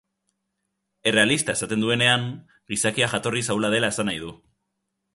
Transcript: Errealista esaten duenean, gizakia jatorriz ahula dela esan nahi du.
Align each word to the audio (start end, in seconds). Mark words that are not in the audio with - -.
Errealista 1.11 1.55
esaten 1.59 1.85
duenean, 1.85 2.27
gizakia 2.73 3.13
jatorriz 3.15 3.47
ahula 3.57 3.75
dela 3.79 3.95
esan 3.97 4.11
nahi 4.13 4.23
du. 4.27 4.37